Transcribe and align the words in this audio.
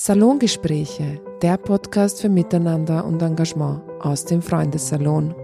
Salongespräche, 0.00 1.20
der 1.42 1.56
Podcast 1.56 2.20
für 2.20 2.28
Miteinander 2.28 3.04
und 3.04 3.20
Engagement 3.20 3.80
aus 3.98 4.24
dem 4.24 4.42
Freundessalon. 4.42 5.34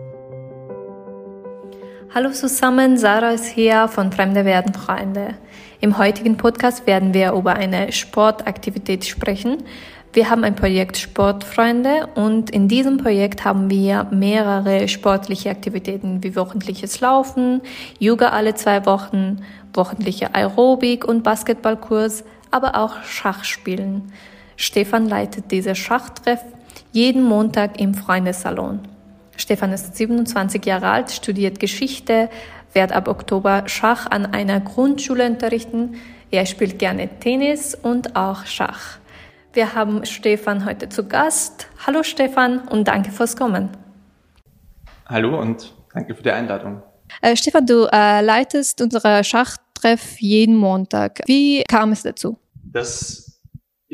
Hallo 2.14 2.30
zusammen, 2.30 2.96
Sarah 2.96 3.32
ist 3.32 3.46
hier 3.46 3.88
von 3.88 4.12
Fremde 4.12 4.44
werden 4.44 4.72
Freunde. 4.72 5.34
Im 5.80 5.98
heutigen 5.98 6.36
Podcast 6.36 6.86
werden 6.86 7.12
wir 7.14 7.32
über 7.32 7.54
eine 7.54 7.90
Sportaktivität 7.90 9.04
sprechen. 9.04 9.64
Wir 10.12 10.30
haben 10.30 10.45
ein 10.45 10.55
Projekt 10.55 10.98
Sportfreunde 10.98 12.11
und 12.14 12.50
in 12.50 12.68
diesem 12.68 12.98
Projekt 12.98 13.45
haben 13.45 13.68
wir 13.71 14.07
mehrere 14.12 14.86
sportliche 14.86 15.50
Aktivitäten 15.50 16.23
wie 16.23 16.36
wöchentliches 16.36 17.00
Laufen, 17.00 17.61
Yoga 17.98 18.29
alle 18.29 18.55
zwei 18.55 18.86
Wochen, 18.86 19.45
wöchentliche 19.73 20.32
Aerobik 20.32 21.05
und 21.05 21.25
Basketballkurs, 21.25 22.23
aber 22.52 22.77
auch 22.77 23.02
Schachspielen. 23.02 24.12
Stefan 24.57 25.09
leitet 25.09 25.50
diese 25.50 25.75
Schachtreff 25.75 26.41
jeden 26.93 27.22
Montag 27.22 27.81
im 27.81 27.95
Freundessalon. 27.95 28.81
Stefan 29.36 29.72
ist 29.72 29.96
27 29.96 30.64
Jahre 30.64 30.89
alt, 30.89 31.11
studiert 31.11 31.58
Geschichte, 31.58 32.29
wird 32.73 32.93
ab 32.93 33.09
Oktober 33.09 33.65
Schach 33.67 34.07
an 34.07 34.27
einer 34.27 34.61
Grundschule 34.61 35.27
unterrichten. 35.27 35.97
Er 36.31 36.47
spielt 36.47 36.79
gerne 36.79 37.09
Tennis 37.21 37.75
und 37.75 38.17
auch 38.17 38.47
Schach. 38.47 38.98
Wir 39.53 39.75
haben 39.75 40.05
Stefan 40.05 40.65
heute 40.65 40.89
zu 40.89 41.07
Gast. 41.07 41.69
Hallo 41.87 42.03
Stefan 42.03 42.67
und 42.69 42.89
danke 42.89 43.11
fürs 43.12 43.37
Kommen. 43.37 43.71
Hallo 45.07 45.41
und 45.41 45.75
danke 45.93 46.15
für 46.15 46.23
die 46.23 46.31
Einladung. 46.31 46.83
Äh, 47.21 47.37
Stefan, 47.37 47.67
du 47.67 47.89
äh, 47.93 48.21
leitest 48.21 48.81
unsere 48.81 49.23
Schachtreff 49.23 50.19
jeden 50.19 50.57
Montag. 50.57 51.21
Wie 51.27 51.62
kam 51.65 51.93
es 51.93 52.03
dazu? 52.03 52.39
Das 52.65 53.23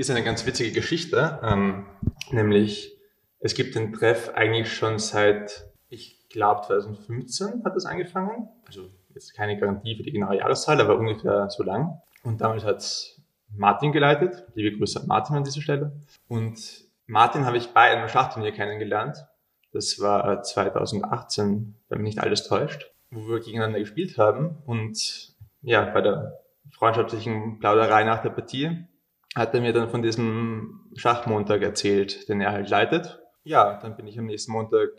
ist 0.00 0.10
eine 0.10 0.24
ganz 0.24 0.46
witzige 0.46 0.72
Geschichte, 0.72 1.38
ähm, 1.42 1.84
nämlich 2.30 2.96
es 3.38 3.54
gibt 3.54 3.74
den 3.74 3.92
Treff 3.92 4.30
eigentlich 4.34 4.72
schon 4.72 4.98
seit, 4.98 5.70
ich 5.90 6.26
glaube 6.30 6.66
2015 6.66 7.64
hat 7.64 7.76
das 7.76 7.84
angefangen. 7.84 8.48
Also 8.66 8.88
jetzt 9.14 9.34
keine 9.34 9.58
Garantie 9.58 9.96
für 9.96 10.02
die 10.02 10.12
genaue 10.12 10.38
Jahreszahl, 10.38 10.80
aber 10.80 10.98
ungefähr 10.98 11.50
so 11.50 11.62
lang. 11.62 12.00
Und 12.22 12.40
damals 12.40 12.64
hat 12.64 13.20
Martin 13.54 13.92
geleitet. 13.92 14.46
Liebe 14.54 14.76
Grüße 14.76 15.00
an 15.00 15.06
Martin 15.06 15.36
an 15.36 15.44
dieser 15.44 15.60
Stelle. 15.60 15.92
Und 16.28 16.58
Martin 17.06 17.44
habe 17.44 17.58
ich 17.58 17.68
bei 17.68 17.82
einem 17.82 18.08
Schachturnier 18.08 18.52
kennengelernt. 18.52 19.26
Das 19.72 20.00
war 20.00 20.42
2018, 20.42 21.74
wenn 21.90 22.00
mich 22.00 22.14
nicht 22.14 22.24
alles 22.24 22.48
täuscht, 22.48 22.90
wo 23.10 23.28
wir 23.28 23.40
gegeneinander 23.40 23.80
gespielt 23.80 24.16
haben. 24.16 24.56
Und 24.64 25.34
ja, 25.60 25.84
bei 25.84 26.00
der 26.00 26.40
freundschaftlichen 26.70 27.58
Plauderei 27.58 28.04
nach 28.04 28.22
der 28.22 28.30
Partie 28.30 28.86
hat 29.34 29.54
er 29.54 29.60
mir 29.60 29.72
dann 29.72 29.90
von 29.90 30.02
diesem 30.02 30.90
Schachmontag 30.96 31.62
erzählt, 31.62 32.28
den 32.28 32.40
er 32.40 32.52
halt 32.52 32.68
leitet 32.68 33.20
ja, 33.44 33.78
dann 33.80 33.96
bin 33.96 34.06
ich 34.06 34.18
am 34.18 34.26
nächsten 34.26 34.52
Montag 34.52 34.90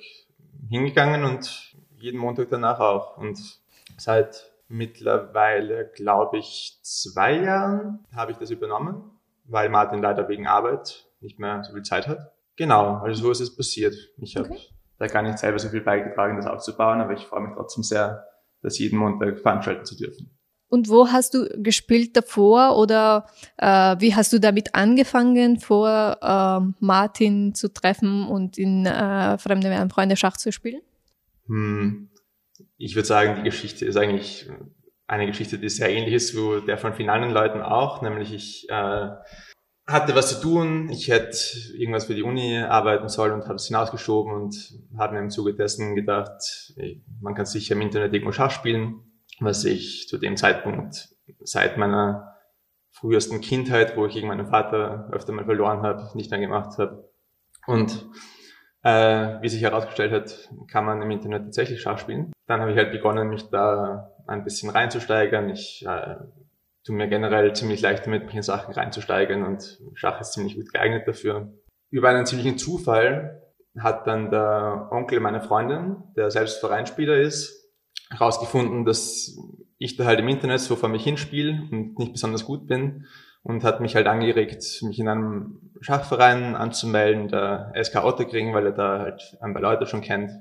hingegangen 0.70 1.24
und 1.24 1.76
jeden 1.98 2.20
Montag 2.20 2.50
danach 2.50 2.80
auch. 2.80 3.18
Und 3.18 3.40
seit 3.98 4.52
mittlerweile, 4.68 5.92
glaube 5.96 6.38
ich, 6.38 6.80
zwei 6.82 7.38
Jahren 7.38 8.06
habe 8.16 8.32
ich 8.32 8.38
das 8.38 8.50
übernommen, 8.50 9.12
weil 9.46 9.70
Martin 9.70 10.02
leider 10.02 10.28
wegen 10.28 10.48
Arbeit 10.48 11.06
nicht 11.20 11.40
mehr 11.40 11.64
so 11.64 11.74
viel 11.74 11.84
Zeit 11.84 12.08
hat. 12.08 12.32
Genau, 12.56 12.98
also 12.98 13.24
so 13.24 13.32
ist 13.32 13.42
es 13.42 13.56
passiert. 13.56 13.96
Ich 14.18 14.36
habe 14.36 14.50
okay. 14.50 14.60
da 14.98 15.08
gar 15.08 15.22
nicht 15.22 15.38
selber 15.38 15.60
so 15.60 15.70
viel 15.70 15.82
beigetragen, 15.82 16.38
das 16.38 16.48
aufzubauen, 16.48 17.02
aber 17.02 17.14
ich 17.14 17.26
freue 17.26 17.42
mich 17.42 17.54
trotzdem 17.56 17.84
sehr, 17.84 18.26
das 18.62 18.78
jeden 18.80 18.98
Montag 18.98 19.40
veranstalten 19.40 19.86
zu 19.86 19.98
dürfen. 19.98 20.32
Und 20.72 20.88
wo 20.88 21.10
hast 21.10 21.34
du 21.34 21.50
gespielt 21.62 22.16
davor 22.16 22.78
oder 22.78 23.26
äh, 23.58 23.98
wie 24.00 24.16
hast 24.16 24.32
du 24.32 24.40
damit 24.40 24.74
angefangen, 24.74 25.60
vor 25.60 26.18
äh, 26.22 26.74
Martin 26.80 27.54
zu 27.54 27.74
treffen 27.74 28.26
und 28.26 28.58
in 28.58 28.86
äh, 28.86 29.38
Fremde 29.38 29.70
werden 29.70 29.90
Freunde 29.90 30.16
Schach 30.16 30.38
zu 30.38 30.54
spielen? 30.54 30.80
Hm. 31.48 32.10
Ich 32.78 32.96
würde 32.96 33.06
sagen, 33.06 33.36
die 33.36 33.44
Geschichte 33.44 33.86
ist 33.86 33.98
eigentlich 33.98 34.50
eine 35.08 35.28
Geschichte, 35.28 35.60
die 35.60 35.68
sehr 35.68 35.90
ähnlich 35.90 36.14
ist 36.14 36.30
zu 36.30 36.62
der 36.62 36.78
von 36.78 36.94
vielen 36.94 37.10
anderen 37.10 37.34
Leuten 37.34 37.62
auch, 37.62 38.02
nämlich 38.02 38.34
ich 38.34 38.70
äh, 38.70 39.10
hatte 39.88 40.16
was 40.16 40.30
zu 40.30 40.42
tun, 40.42 40.88
ich 40.90 41.10
hätte 41.10 41.38
irgendwas 41.76 42.06
für 42.06 42.16
die 42.16 42.24
Uni 42.24 42.60
arbeiten 42.60 43.10
sollen 43.10 43.34
und 43.34 43.44
habe 43.44 43.56
es 43.56 43.68
hinausgeschoben 43.68 44.34
und 44.34 44.56
habe 44.98 45.16
mir 45.16 45.20
im 45.20 45.32
Zuge 45.32 45.54
dessen 45.54 45.96
gedacht, 45.96 46.74
man 47.20 47.36
kann 47.36 47.46
sicher 47.46 47.76
im 47.76 47.82
Internet 47.82 48.14
irgendwo 48.14 48.32
Schach 48.32 48.52
spielen 48.52 49.11
was 49.42 49.66
ich 49.66 50.08
zu 50.08 50.18
dem 50.18 50.38
Zeitpunkt 50.38 51.10
seit 51.40 51.78
meiner 51.78 52.36
frühesten 52.92 53.42
Kindheit, 53.42 53.98
wo 53.98 54.06
ich 54.06 54.14
gegen 54.14 54.28
meinen 54.28 54.48
Vater 54.48 55.10
öfter 55.12 55.34
mal 55.34 55.46
verloren 55.46 55.82
habe, 55.82 56.10
nicht 56.16 56.30
mehr 56.30 56.40
gemacht 56.40 56.78
habe. 56.78 57.10
Und 57.66 58.06
äh, 58.84 59.42
wie 59.42 59.50
sich 59.50 59.62
herausgestellt 59.62 60.12
hat, 60.12 60.50
kann 60.70 60.86
man 60.86 61.02
im 61.02 61.12
Internet 61.12 61.46
tatsächlich 61.46 61.82
Schach 61.82 61.98
spielen. 62.00 62.32
Dann 62.48 62.62
habe 62.62 62.72
ich 62.72 62.78
halt 62.78 62.92
begonnen, 62.92 63.30
mich 63.30 63.50
da 63.50 64.12
ein 64.28 64.44
bisschen 64.44 64.70
reinzusteigern. 64.70 65.50
Ich 65.50 65.86
äh, 65.88 66.16
tue 66.84 66.96
mir 66.96 67.08
generell 67.08 67.54
ziemlich 67.54 67.82
leicht 67.82 68.06
damit, 68.06 68.26
mich 68.26 68.36
in 68.36 68.42
Sachen 68.44 68.74
reinzusteigern 68.74 69.44
und 69.44 69.80
Schach 69.96 70.20
ist 70.22 70.34
ziemlich 70.34 70.56
gut 70.56 70.72
geeignet 70.72 71.08
dafür. 71.08 71.54
Über 71.90 72.10
einen 72.10 72.26
ziemlichen 72.26 72.58
Zufall 72.58 73.42
hat 73.80 74.06
dann 74.08 74.32
der 74.32 74.90
Onkel 74.92 75.20
meiner 75.20 75.42
Freundin, 75.42 76.04
der 76.16 76.30
selbst 76.30 76.60
Vereinspieler 76.60 77.16
ist, 77.16 77.61
herausgefunden, 78.10 78.86
dass 78.86 79.38
ich 79.78 79.96
da 79.98 80.06
halt 80.06 80.20
im 80.20 80.28
Internet 80.28 80.60
so 80.60 80.76
vor 80.76 80.90
mich 80.90 81.04
hinspiele 81.04 81.68
und 81.72 81.98
nicht 81.98 82.14
besonders 82.14 82.46
gut 82.46 82.68
bin 82.68 83.08
und 83.44 83.64
hat 83.64 83.82
mich 83.82 83.96
halt 83.96 84.08
angeregt, 84.08 84.64
mich 84.84 85.00
in 85.00 85.08
einem 85.08 85.72
Schachverein 85.82 86.56
anzumelden, 86.56 87.28
der 87.28 87.74
SK 87.82 88.04
Otterkring, 88.04 88.54
weil 88.54 88.68
er 88.68 88.72
da 88.74 89.00
halt 89.00 89.38
ein 89.42 89.54
paar 89.54 89.62
Leute 89.62 89.88
schon 89.88 90.02
kennt. 90.02 90.32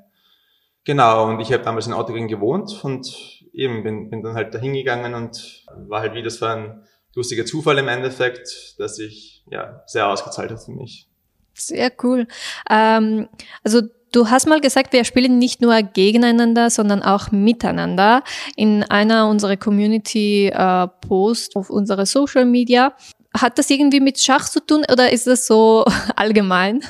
Genau, 0.84 1.28
und 1.28 1.40
ich 1.40 1.52
habe 1.52 1.62
damals 1.62 1.86
in 1.86 1.92
Otterkring 1.92 2.28
gewohnt 2.28 2.84
und 2.84 3.40
eben 3.52 3.82
bin, 3.82 4.10
bin 4.10 4.22
dann 4.22 4.34
halt 4.34 4.54
da 4.54 4.58
hingegangen 4.58 5.14
und 5.14 5.64
war 5.88 6.00
halt 6.00 6.14
wieder 6.14 6.30
so 6.30 6.46
ein 6.46 6.84
lustiger 7.14 7.46
Zufall 7.46 7.78
im 7.78 7.88
Endeffekt, 7.88 8.78
dass 8.78 8.96
sich 8.96 9.44
ja 9.50 9.82
sehr 9.86 10.08
ausgezahlt 10.08 10.50
hat 10.50 10.62
für 10.62 10.72
mich. 10.72 11.08
Sehr 11.54 11.92
cool. 12.02 12.26
Ähm, 12.68 13.28
also 13.62 13.82
Du 14.12 14.28
hast 14.28 14.46
mal 14.48 14.60
gesagt, 14.60 14.92
wir 14.92 15.04
spielen 15.04 15.38
nicht 15.38 15.60
nur 15.60 15.80
gegeneinander, 15.82 16.68
sondern 16.70 17.02
auch 17.02 17.30
miteinander. 17.30 18.24
In 18.56 18.82
einer 18.82 19.28
unserer 19.28 19.56
Community-Post 19.56 21.54
äh, 21.54 21.58
auf 21.58 21.70
unsere 21.70 22.06
Social 22.06 22.44
Media. 22.44 22.92
Hat 23.32 23.58
das 23.58 23.70
irgendwie 23.70 24.00
mit 24.00 24.18
Schach 24.18 24.48
zu 24.48 24.58
tun 24.66 24.84
oder 24.90 25.12
ist 25.12 25.28
das 25.28 25.46
so 25.46 25.84
allgemein? 26.16 26.82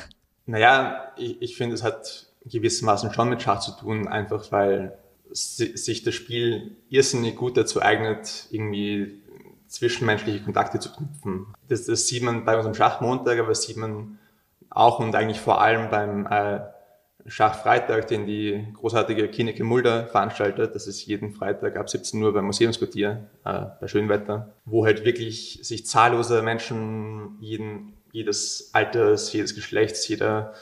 Naja, 0.47 1.11
ich, 1.15 1.39
ich 1.41 1.55
finde, 1.55 1.75
es 1.75 1.83
hat 1.83 2.27
gewissermaßen 2.45 3.13
schon 3.13 3.29
mit 3.29 3.43
Schach 3.43 3.59
zu 3.59 3.71
tun, 3.73 4.07
einfach 4.07 4.51
weil 4.51 4.97
sich 5.31 6.03
das 6.03 6.15
Spiel 6.15 6.75
irrsinnig 6.89 7.35
gut 7.35 7.55
dazu 7.55 7.81
eignet, 7.81 8.47
irgendwie 8.49 9.21
zwischenmenschliche 9.67 10.41
Kontakte 10.41 10.79
zu 10.79 10.91
knüpfen. 10.91 11.53
Das, 11.69 11.85
das 11.85 12.07
sieht 12.07 12.23
man 12.23 12.43
bei 12.43 12.57
unserem 12.57 12.73
Schachmontag, 12.75 13.39
aber 13.39 13.49
das 13.49 13.61
sieht 13.61 13.77
man 13.77 14.17
auch 14.69 14.99
und 14.99 15.15
eigentlich 15.15 15.39
vor 15.39 15.61
allem 15.61 15.89
beim 15.89 16.25
äh, 16.25 16.59
Schachfreitag, 17.27 18.07
den 18.07 18.25
die 18.25 18.67
großartige 18.73 19.27
Kineke 19.27 19.63
Mulder 19.63 20.07
veranstaltet. 20.07 20.75
Das 20.75 20.87
ist 20.87 21.05
jeden 21.05 21.31
Freitag 21.31 21.77
ab 21.77 21.89
17 21.89 22.21
Uhr 22.21 22.33
beim 22.33 22.45
Museumsquartier 22.45 23.27
äh, 23.45 23.65
bei 23.79 23.87
Schönwetter, 23.87 24.53
wo 24.65 24.85
halt 24.85 25.05
wirklich 25.05 25.59
sich 25.63 25.85
zahllose 25.85 26.41
Menschen 26.41 27.37
jeden, 27.39 27.93
jedes 28.11 28.71
Alters, 28.73 29.31
jedes 29.33 29.55
Geschlechts, 29.55 30.07
jeder 30.07 30.53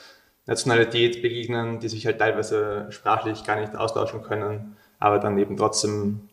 Nationalität 0.46 1.22
begegnen, 1.22 1.80
die 1.80 1.90
sich 1.90 2.06
halt 2.06 2.20
teilweise 2.20 2.88
sprachlich 2.90 3.44
gar 3.44 3.60
nicht 3.60 3.76
austauschen 3.76 4.24
können, 4.24 4.76
aber 4.98 5.20
dann 5.20 5.38
eben 5.38 5.58
trotzdem 5.58 6.30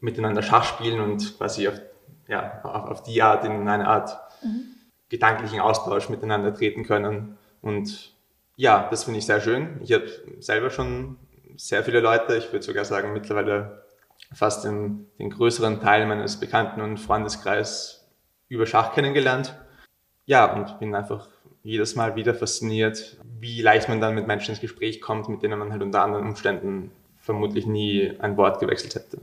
miteinander 0.00 0.42
Schach 0.42 0.64
spielen 0.64 1.00
und 1.00 1.36
quasi 1.36 1.68
auf, 1.68 1.74
ja, 2.28 2.60
auf, 2.62 2.90
auf 2.90 3.02
die 3.02 3.20
Art 3.22 3.44
in 3.44 3.68
eine 3.68 3.88
Art 3.88 4.18
mhm. 4.42 4.74
gedanklichen 5.08 5.60
Austausch 5.60 6.08
miteinander 6.08 6.54
treten 6.54 6.84
können 6.84 7.38
und 7.60 8.15
ja, 8.56 8.88
das 8.90 9.04
finde 9.04 9.18
ich 9.18 9.26
sehr 9.26 9.40
schön. 9.40 9.80
Ich 9.82 9.92
habe 9.92 10.06
selber 10.40 10.70
schon 10.70 11.16
sehr 11.56 11.84
viele 11.84 12.00
Leute, 12.00 12.36
ich 12.36 12.52
würde 12.52 12.64
sogar 12.64 12.84
sagen 12.84 13.12
mittlerweile 13.12 13.84
fast 14.34 14.64
den, 14.64 15.06
den 15.18 15.30
größeren 15.30 15.80
Teil 15.80 16.06
meines 16.06 16.40
Bekannten- 16.40 16.80
und 16.80 16.98
Freundeskreis 16.98 18.08
über 18.48 18.66
Schach 18.66 18.94
kennengelernt. 18.94 19.54
Ja, 20.24 20.52
und 20.52 20.78
bin 20.78 20.94
einfach 20.94 21.28
jedes 21.62 21.94
Mal 21.94 22.16
wieder 22.16 22.34
fasziniert, 22.34 23.18
wie 23.40 23.60
leicht 23.60 23.88
man 23.88 24.00
dann 24.00 24.14
mit 24.14 24.26
Menschen 24.26 24.50
ins 24.50 24.60
Gespräch 24.60 25.00
kommt, 25.00 25.28
mit 25.28 25.42
denen 25.42 25.58
man 25.58 25.72
halt 25.72 25.82
unter 25.82 26.02
anderen 26.02 26.26
Umständen 26.26 26.92
vermutlich 27.18 27.66
nie 27.66 28.12
ein 28.20 28.36
Wort 28.36 28.60
gewechselt 28.60 28.94
hätte. 28.94 29.18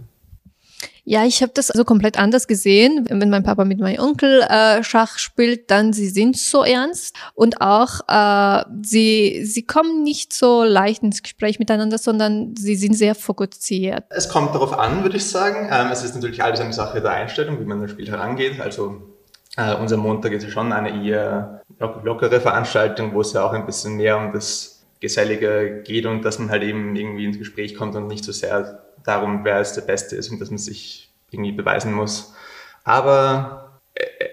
Ja, 1.06 1.26
ich 1.26 1.42
habe 1.42 1.52
das 1.54 1.68
so 1.68 1.84
komplett 1.84 2.18
anders 2.18 2.48
gesehen. 2.48 3.06
Wenn 3.10 3.30
mein 3.30 3.44
Papa 3.44 3.66
mit 3.66 3.80
meinem 3.80 4.00
Onkel 4.00 4.42
äh, 4.42 4.84
Schach 4.84 5.18
spielt, 5.18 5.70
dann 5.70 5.92
sie 5.92 6.08
sind 6.08 6.38
so 6.38 6.64
ernst 6.64 7.16
und 7.34 7.60
auch 7.62 8.00
äh, 8.08 8.64
sie 8.82 9.44
sie 9.46 9.64
kommen 9.64 10.04
nicht 10.04 10.32
so 10.34 10.64
leicht 10.64 11.04
ins 11.04 11.22
Gespräch 11.22 11.60
miteinander, 11.60 11.98
sondern 11.98 12.56
sie 12.58 12.76
sind 12.76 12.94
sehr 12.94 13.16
fokussiert. 13.16 14.06
Es 14.10 14.30
kommt 14.30 14.56
darauf 14.56 14.78
an, 14.80 15.04
würde 15.04 15.18
ich 15.18 15.26
sagen. 15.26 15.70
Ähm, 15.72 15.88
es 15.92 16.04
ist 16.04 16.16
natürlich 16.16 16.42
alles 16.42 16.62
eine 16.62 16.74
Sache 16.74 17.02
der 17.02 17.12
Einstellung, 17.12 17.60
wie 17.60 17.66
man 17.66 17.82
das 17.82 17.92
Spiel 17.92 18.10
herangeht. 18.10 18.60
Also 18.62 19.02
Äh, 19.56 19.76
unser 19.76 19.98
Montag 19.98 20.32
ist 20.32 20.44
ja 20.44 20.50
schon 20.50 20.72
eine 20.74 21.06
eher 21.06 21.62
lockere 22.04 22.40
Veranstaltung, 22.42 23.14
wo 23.14 23.22
es 23.22 23.34
ja 23.34 23.46
auch 23.46 23.54
ein 23.54 23.68
bisschen 23.68 23.98
mehr 23.98 24.18
um 24.18 24.32
das 24.34 24.84
Gesellige 25.00 25.84
geht 25.84 26.08
und 26.08 26.24
dass 26.26 26.40
man 26.40 26.50
halt 26.50 26.64
eben 26.64 26.96
irgendwie 26.96 27.26
ins 27.26 27.38
Gespräch 27.38 27.76
kommt 27.76 27.96
und 27.96 28.08
nicht 28.08 28.24
so 28.24 28.32
sehr 28.32 28.82
darum, 29.04 29.44
wer 29.44 29.60
es 29.60 29.74
der 29.74 29.82
Beste 29.82 30.16
ist 30.16 30.30
und 30.30 30.40
dass 30.40 30.50
man 30.50 30.58
sich 30.58 31.10
irgendwie 31.32 31.52
beweisen 31.52 31.94
muss. 31.94 32.34
Aber 32.84 33.82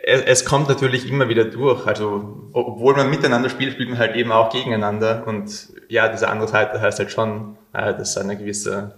es, 0.03 0.23
es 0.23 0.45
kommt 0.45 0.69
natürlich 0.69 1.09
immer 1.09 1.29
wieder 1.29 1.45
durch. 1.45 1.87
Also, 1.87 2.49
obwohl 2.53 2.95
man 2.95 3.11
miteinander 3.11 3.49
spielt, 3.49 3.75
spielt 3.75 3.91
man 3.91 3.99
halt 3.99 4.17
eben 4.17 4.33
auch 4.33 4.53
gegeneinander. 4.53 5.25
Und 5.27 5.69
ja, 5.89 6.09
diese 6.09 6.29
andere 6.29 6.49
Seite 6.49 6.81
heißt 6.81 6.99
halt 6.99 7.11
schon, 7.11 7.57
äh, 7.73 7.95
dass 7.95 8.17
eine 8.17 8.37
gewisse, 8.37 8.95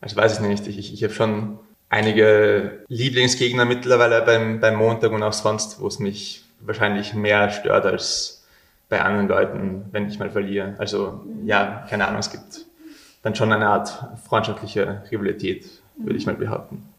also 0.00 0.16
weiß 0.16 0.34
ich 0.34 0.40
nicht, 0.40 0.66
ich, 0.66 0.92
ich 0.92 1.02
habe 1.04 1.14
schon 1.14 1.58
einige 1.88 2.84
Lieblingsgegner 2.88 3.64
mittlerweile 3.64 4.22
beim, 4.22 4.60
beim 4.60 4.76
Montag 4.76 5.12
und 5.12 5.22
auch 5.22 5.32
sonst, 5.32 5.80
wo 5.80 5.86
es 5.86 5.98
mich 5.98 6.44
wahrscheinlich 6.60 7.14
mehr 7.14 7.50
stört 7.50 7.86
als 7.86 8.44
bei 8.88 9.00
anderen 9.00 9.28
Leuten, 9.28 9.86
wenn 9.92 10.08
ich 10.08 10.18
mal 10.18 10.30
verliere. 10.30 10.74
Also 10.78 11.24
ja, 11.44 11.86
keine 11.88 12.06
Ahnung, 12.06 12.20
es 12.20 12.30
gibt 12.30 12.66
dann 13.24 13.34
schon 13.34 13.52
eine 13.52 13.66
Art 13.66 13.92
freundschaftliche 14.28 15.02
Rivalität, 15.10 15.66
würde 15.96 16.16
ich 16.16 16.26
mal 16.26 16.36
behaupten. 16.36 16.94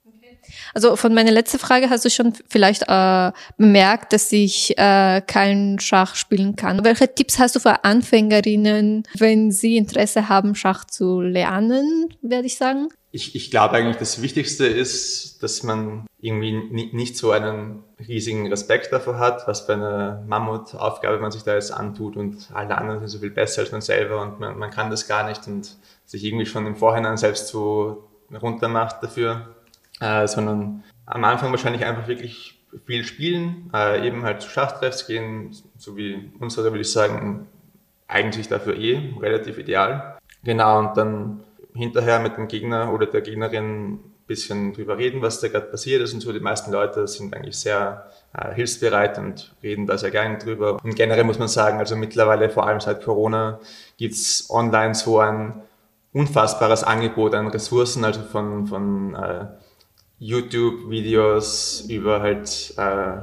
Also 0.73 0.95
von 0.95 1.13
meiner 1.13 1.31
letzten 1.31 1.59
Frage 1.59 1.89
hast 1.89 2.05
du 2.05 2.09
schon 2.09 2.33
vielleicht 2.47 2.83
äh, 2.87 3.31
bemerkt, 3.57 4.13
dass 4.13 4.31
ich 4.31 4.77
äh, 4.77 5.21
kein 5.25 5.79
Schach 5.79 6.15
spielen 6.15 6.55
kann. 6.55 6.83
Welche 6.83 7.13
Tipps 7.13 7.39
hast 7.39 7.55
du 7.55 7.59
für 7.59 7.83
Anfängerinnen, 7.83 9.03
wenn 9.17 9.51
sie 9.51 9.77
Interesse 9.77 10.29
haben, 10.29 10.55
Schach 10.55 10.85
zu 10.85 11.21
lernen, 11.21 12.13
werde 12.21 12.47
ich 12.47 12.57
sagen? 12.57 12.89
Ich, 13.11 13.33
ich 13.33 13.49
glaube 13.49 13.75
eigentlich, 13.75 13.95
das 13.95 14.21
Wichtigste 14.21 14.67
ist, 14.67 15.41
dass 15.41 15.63
man 15.63 16.05
irgendwie 16.19 16.51
nicht 16.91 17.15
so 17.15 17.31
einen 17.31 17.83
riesigen 18.05 18.47
Respekt 18.47 18.91
davor 18.91 19.19
hat, 19.19 19.47
was 19.47 19.61
für 19.61 19.73
eine 19.73 20.23
Mammutaufgabe 20.27 21.19
man 21.19 21.31
sich 21.31 21.43
da 21.43 21.53
jetzt 21.53 21.71
antut 21.71 22.17
und 22.17 22.49
alle 22.53 22.77
anderen 22.77 22.99
sind 22.99 23.07
so 23.07 23.19
viel 23.19 23.31
besser 23.31 23.61
als 23.61 23.71
man 23.71 23.81
selber 23.81 24.21
und 24.21 24.39
man, 24.41 24.57
man 24.57 24.69
kann 24.69 24.89
das 24.89 25.07
gar 25.07 25.29
nicht 25.29 25.47
und 25.47 25.77
sich 26.05 26.23
irgendwie 26.23 26.45
schon 26.45 26.65
im 26.65 26.75
Vorhinein 26.75 27.17
selbst 27.17 27.47
so 27.47 28.07
runtermacht 28.31 29.01
dafür 29.01 29.55
äh, 29.99 30.27
sondern 30.27 30.83
am 31.05 31.23
Anfang 31.23 31.51
wahrscheinlich 31.51 31.85
einfach 31.85 32.07
wirklich 32.07 32.59
viel 32.85 33.03
spielen, 33.03 33.71
äh, 33.73 34.05
eben 34.05 34.23
halt 34.23 34.41
zu 34.41 34.49
Schachtreffs 34.49 35.07
gehen, 35.07 35.55
so 35.77 35.95
wie 35.95 36.31
unsere, 36.39 36.71
würde 36.71 36.81
ich 36.81 36.91
sagen, 36.91 37.47
eigentlich 38.07 38.47
dafür 38.47 38.75
eh 38.75 39.13
relativ 39.19 39.57
ideal. 39.57 40.17
Genau, 40.43 40.79
und 40.79 40.97
dann 40.97 41.43
hinterher 41.73 42.19
mit 42.19 42.37
dem 42.37 42.47
Gegner 42.47 42.93
oder 42.93 43.05
der 43.05 43.21
Gegnerin 43.21 43.99
bisschen 44.27 44.73
drüber 44.73 44.97
reden, 44.97 45.21
was 45.21 45.39
da 45.39 45.49
gerade 45.49 45.67
passiert 45.67 46.01
ist 46.01 46.13
und 46.13 46.19
so. 46.19 46.33
Die 46.33 46.39
meisten 46.39 46.71
Leute 46.71 47.07
sind 47.07 47.35
eigentlich 47.35 47.57
sehr 47.57 48.09
äh, 48.33 48.53
hilfsbereit 48.55 49.19
und 49.19 49.53
reden 49.61 49.85
da 49.85 49.99
sehr 49.99 50.09
gerne 50.09 50.39
drüber. 50.39 50.79
Und 50.83 50.95
generell 50.95 51.23
muss 51.23 51.37
man 51.37 51.47
sagen, 51.47 51.77
also 51.77 51.95
mittlerweile, 51.95 52.49
vor 52.49 52.65
allem 52.65 52.79
seit 52.79 53.03
Corona, 53.03 53.59
gibt's 53.97 54.49
online 54.49 54.95
so 54.95 55.19
ein 55.19 55.61
unfassbares 56.15 56.83
Angebot 56.83 57.35
an 57.35 57.47
Ressourcen, 57.47 58.05
also 58.05 58.21
von, 58.21 58.67
von 58.67 59.15
äh, 59.15 59.47
YouTube-Videos 60.19 61.87
über 61.89 62.21
halt 62.21 62.73
äh, 62.77 63.17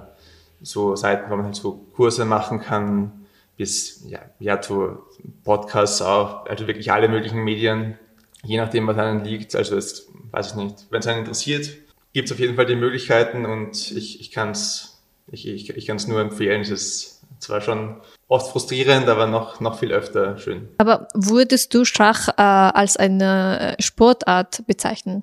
so 0.61 0.95
Seiten, 0.95 1.31
wo 1.31 1.37
man 1.37 1.47
halt 1.47 1.57
so 1.57 1.73
Kurse 1.95 2.27
machen 2.27 2.61
kann, 2.61 3.27
bis 3.57 4.05
ja, 4.07 4.21
ja 4.39 4.61
zu 4.61 4.99
Podcasts 5.43 6.03
auch, 6.03 6.45
also 6.45 6.67
wirklich 6.67 6.93
alle 6.93 7.09
möglichen 7.09 7.43
Medien, 7.43 7.99
je 8.45 8.59
nachdem, 8.59 8.87
was 8.87 8.99
einem 8.99 9.25
liegt. 9.25 9.57
Also 9.57 9.75
das 9.75 10.09
weiß 10.31 10.51
ich 10.51 10.55
nicht. 10.57 10.87
Wenn 10.91 11.01
es 11.01 11.07
einen 11.07 11.21
interessiert, 11.21 11.71
gibt 12.13 12.29
es 12.29 12.33
auf 12.33 12.41
jeden 12.41 12.57
Fall 12.57 12.67
die 12.67 12.77
Möglichkeiten 12.77 13.47
und 13.47 13.91
ich, 13.91 14.21
ich 14.21 14.31
kann 14.31 14.51
es 14.51 15.03
ich, 15.31 15.49
ich, 15.49 15.71
ich 15.71 16.07
nur 16.09 16.21
empfehlen. 16.21 16.61
Es 16.61 16.69
ist 16.69 17.12
zwar 17.39 17.61
schon 17.61 18.01
oft 18.29 18.51
frustrierend, 18.51 19.09
aber 19.09 19.27
noch, 19.27 19.61
noch 19.61 19.79
viel 19.79 19.93
öfter 19.93 20.39
schön. 20.39 20.69
Aber 20.79 21.09
würdest 21.15 21.75
du 21.75 21.85
Schach 21.85 22.29
äh, 22.29 22.43
als 22.43 22.97
eine 22.97 23.77
Sportart 23.79 24.67
bezeichnen? 24.67 25.23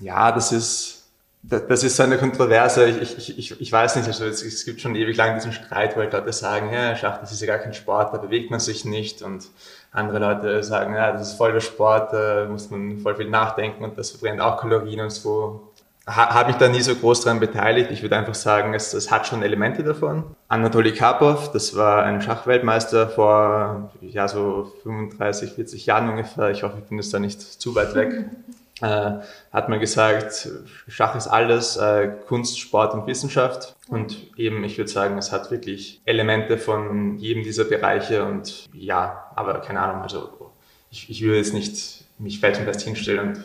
Ja, 0.00 0.32
das 0.32 0.52
ist 0.52 1.04
das 1.46 1.84
ist 1.84 1.96
so 1.96 2.02
eine 2.02 2.16
Kontroverse. 2.16 2.86
Ich, 2.86 3.18
ich, 3.18 3.38
ich, 3.38 3.60
ich 3.60 3.72
weiß 3.72 3.96
nicht, 3.96 4.06
also 4.06 4.24
es, 4.24 4.64
gibt 4.64 4.80
schon 4.80 4.94
ewig 4.94 5.16
lang 5.16 5.34
diesen 5.34 5.52
Streit, 5.52 5.94
wo 5.94 6.00
halt 6.00 6.12
Leute 6.12 6.32
sagen, 6.32 6.72
ja, 6.72 6.96
Schach, 6.96 7.18
das 7.18 7.32
ist 7.32 7.40
ja 7.40 7.46
gar 7.46 7.58
kein 7.58 7.74
Sport, 7.74 8.14
da 8.14 8.18
bewegt 8.18 8.50
man 8.50 8.60
sich 8.60 8.84
nicht. 8.84 9.20
Und 9.20 9.48
andere 9.92 10.20
Leute 10.20 10.62
sagen, 10.62 10.94
ja, 10.94 11.12
das 11.12 11.28
ist 11.28 11.36
voll 11.36 11.52
der 11.52 11.60
Sport, 11.60 12.12
da 12.14 12.46
muss 12.48 12.70
man 12.70 12.98
voll 12.98 13.16
viel 13.16 13.28
nachdenken 13.28 13.84
und 13.84 13.98
das 13.98 14.10
verbrennt 14.10 14.40
auch 14.40 14.58
Kalorien 14.58 15.00
und 15.00 15.10
so. 15.10 15.73
Ha, 16.06 16.34
Habe 16.34 16.48
mich 16.48 16.56
da 16.56 16.68
nie 16.68 16.82
so 16.82 16.94
groß 16.94 17.22
daran 17.22 17.40
beteiligt. 17.40 17.90
Ich 17.90 18.02
würde 18.02 18.16
einfach 18.16 18.34
sagen, 18.34 18.74
es, 18.74 18.92
es 18.92 19.10
hat 19.10 19.26
schon 19.26 19.42
Elemente 19.42 19.82
davon. 19.82 20.24
Anatoly 20.48 20.92
Karpov, 20.92 21.52
das 21.52 21.74
war 21.76 22.02
ein 22.02 22.20
Schachweltmeister 22.20 23.08
vor 23.08 23.90
ja, 24.02 24.28
so 24.28 24.70
35, 24.82 25.52
40 25.52 25.86
Jahren 25.86 26.10
ungefähr. 26.10 26.50
Ich 26.50 26.62
hoffe, 26.62 26.76
ich 26.78 26.84
bin 26.84 26.98
jetzt 26.98 27.14
da 27.14 27.18
nicht 27.18 27.40
zu 27.40 27.74
weit 27.74 27.94
weg. 27.94 28.26
äh, 28.82 29.12
hat 29.52 29.68
man 29.68 29.80
gesagt, 29.80 30.48
Schach 30.88 31.14
ist 31.14 31.26
alles, 31.26 31.76
äh, 31.76 32.10
Kunst, 32.26 32.58
Sport 32.58 32.94
und 32.94 33.06
Wissenschaft. 33.06 33.74
Und 33.88 34.16
eben, 34.36 34.62
ich 34.64 34.76
würde 34.76 34.90
sagen, 34.90 35.16
es 35.16 35.32
hat 35.32 35.50
wirklich 35.50 36.02
Elemente 36.04 36.58
von 36.58 37.18
jedem 37.18 37.44
dieser 37.44 37.64
Bereiche 37.64 38.24
und 38.24 38.66
ja, 38.72 39.30
aber 39.36 39.60
keine 39.60 39.80
Ahnung, 39.80 40.02
also 40.02 40.52
ich, 40.90 41.08
ich 41.10 41.22
würde 41.22 41.38
jetzt 41.38 41.54
nicht 41.54 42.04
mich 42.18 42.40
felsenfest 42.40 42.82
hinstellen 42.82 43.28
und 43.28 43.44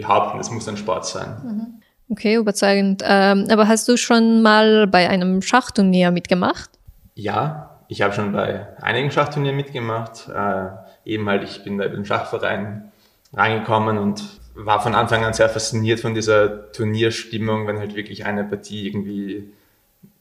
behaupten, 0.00 0.38
es 0.38 0.50
muss 0.50 0.68
ein 0.68 0.76
Sport 0.76 1.06
sein. 1.06 1.36
Mhm. 1.42 1.82
Okay, 2.10 2.36
überzeugend. 2.36 3.02
Ähm, 3.04 3.46
aber 3.50 3.68
hast 3.68 3.86
du 3.88 3.96
schon 3.96 4.40
mal 4.40 4.86
bei 4.86 5.08
einem 5.10 5.42
Schachturnier 5.42 6.10
mitgemacht? 6.10 6.70
Ja, 7.14 7.78
ich 7.88 8.00
habe 8.00 8.14
schon 8.14 8.32
bei 8.32 8.66
einigen 8.80 9.10
Schachturnieren 9.10 9.56
mitgemacht. 9.56 10.28
Äh, 10.28 10.68
eben 11.04 11.28
halt, 11.28 11.42
ich 11.42 11.62
bin 11.64 11.78
da 11.78 11.88
den 11.88 12.04
Schachverein 12.04 12.92
reingekommen 13.34 13.98
und 13.98 14.24
war 14.54 14.80
von 14.80 14.94
Anfang 14.94 15.24
an 15.24 15.34
sehr 15.34 15.48
fasziniert 15.48 16.00
von 16.00 16.14
dieser 16.14 16.72
Turnierstimmung, 16.72 17.66
wenn 17.66 17.78
halt 17.78 17.94
wirklich 17.94 18.24
eine 18.24 18.44
Partie 18.44 18.86
irgendwie 18.86 19.52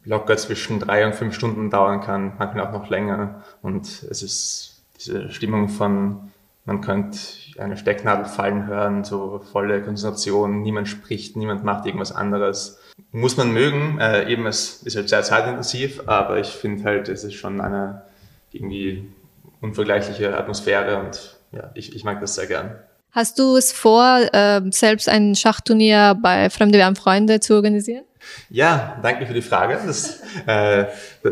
locker 0.04 0.38
zwischen 0.38 0.80
drei 0.80 1.06
und 1.06 1.16
fünf 1.16 1.36
Stunden 1.36 1.70
dauern 1.70 2.02
kann, 2.02 2.34
manchmal 2.38 2.68
auch 2.68 2.72
noch 2.72 2.90
länger. 2.90 3.44
Und 3.62 3.86
es 3.86 4.24
ist 4.24 4.84
diese 4.98 5.32
Stimmung 5.32 5.70
von, 5.70 6.32
man 6.66 6.82
könnte 6.82 7.18
eine 7.60 7.78
Stecknadel 7.78 8.26
fallen 8.26 8.68
hören, 8.68 9.04
so 9.04 9.42
volle 9.52 9.82
Konzentration, 9.82 10.62
niemand 10.62 10.88
spricht, 10.88 11.36
niemand 11.36 11.64
macht 11.64 11.86
irgendwas 11.86 12.12
anderes. 12.12 12.80
Muss 13.12 13.38
man 13.38 13.52
mögen, 13.52 14.00
äh, 14.00 14.30
eben 14.32 14.46
es 14.46 14.84
ist 14.84 14.96
halt 14.96 15.10
sehr 15.10 15.24
zeitintensiv, 15.24 16.02
aber 16.06 16.40
ich 16.40 16.48
finde 16.48 16.84
halt, 16.84 17.10
es 17.10 17.24
ist 17.24 17.36
schon 17.36 17.62
eine 17.62 18.04
irgendwie 18.52 19.08
unvergleichliche 19.62 20.38
Atmosphäre 20.38 21.00
und 21.00 21.38
ja, 21.52 21.72
ich, 21.74 21.96
ich 21.96 22.04
mag 22.04 22.20
das 22.22 22.36
sehr 22.36 22.48
gern. 22.48 22.76
Hast 23.12 23.40
du 23.40 23.56
es 23.56 23.72
vor, 23.72 24.20
äh, 24.34 24.62
selbst 24.72 25.10
ein 25.10 25.36
Schachturnier 25.36 26.18
bei 26.22 26.50
Fremde 26.50 26.78
werden 26.78 26.96
Freunde 26.96 27.40
zu 27.40 27.56
organisieren? 27.56 28.04
Ja, 28.50 29.00
danke 29.02 29.26
für 29.26 29.34
die 29.34 29.42
Frage. 29.42 29.80
Das, 29.86 30.22
äh, 30.46 30.86